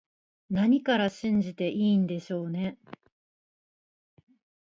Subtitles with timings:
[0.49, 2.79] 何から信じていいんでしょうね